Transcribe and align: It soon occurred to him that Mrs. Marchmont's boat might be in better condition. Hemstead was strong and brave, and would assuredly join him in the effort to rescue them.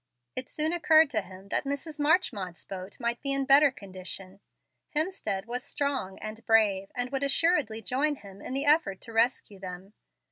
It 0.35 0.49
soon 0.49 0.73
occurred 0.73 1.11
to 1.11 1.21
him 1.21 1.49
that 1.49 1.63
Mrs. 1.63 1.99
Marchmont's 1.99 2.65
boat 2.65 2.99
might 2.99 3.21
be 3.21 3.31
in 3.31 3.45
better 3.45 3.69
condition. 3.69 4.39
Hemstead 4.95 5.45
was 5.45 5.63
strong 5.63 6.17
and 6.17 6.43
brave, 6.43 6.91
and 6.95 7.11
would 7.11 7.21
assuredly 7.21 7.83
join 7.83 8.15
him 8.15 8.41
in 8.41 8.55
the 8.55 8.65
effort 8.65 8.99
to 9.01 9.13
rescue 9.13 9.59
them. 9.59 9.93